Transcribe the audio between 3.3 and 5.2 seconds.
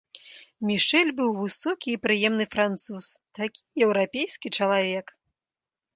такі еўрапейскі чалавек.